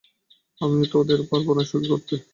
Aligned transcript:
আমিও 0.61 0.85
তো 0.85 0.95
ওদের 1.01 1.19
পারব 1.29 1.47
না 1.57 1.63
সুখী 1.69 1.87
করতে। 1.91 2.15